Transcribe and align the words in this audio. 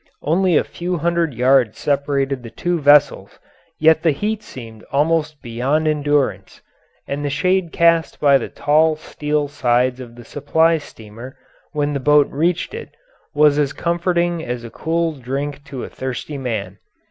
Only 0.23 0.57
a 0.57 0.63
few 0.63 0.97
hundred 0.97 1.35
yards 1.35 1.77
separated 1.77 2.41
the 2.41 2.49
two 2.49 2.79
vessels, 2.79 3.37
yet 3.77 4.01
the 4.01 4.09
heat 4.09 4.41
seemed 4.41 4.83
almost 4.91 5.43
beyond 5.43 5.87
endurance, 5.87 6.59
and 7.07 7.23
the 7.23 7.29
shade 7.29 7.71
cast 7.71 8.19
by 8.19 8.39
the 8.39 8.49
tall 8.49 8.95
steel 8.95 9.47
sides 9.47 9.99
of 9.99 10.15
the 10.15 10.25
supply 10.25 10.79
steamer, 10.79 11.37
when 11.73 11.93
the 11.93 11.99
boat 11.99 12.25
reached 12.31 12.73
it, 12.73 12.89
was 13.35 13.59
as 13.59 13.73
comforting 13.73 14.43
as 14.43 14.63
a 14.63 14.71
cool 14.71 15.11
drink 15.13 15.63
to 15.65 15.83
a 15.83 15.89
thirsty 15.89 16.39
man. 16.39 16.79